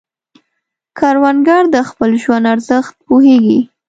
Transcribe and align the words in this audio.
کروندګر 0.97 1.63
د 1.75 1.77
خپل 1.89 2.11
ژوند 2.23 2.45
ارزښت 2.53 2.93
پوهیږي 3.05 3.59